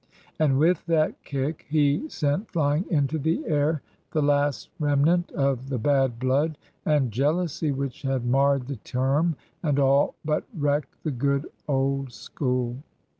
[0.39, 5.77] And with that kick he sent flying into the air the last remnant of the
[5.77, 11.45] bad blood and jealousy which had marred the term and all but wrecked the good
[11.67, 12.77] old School.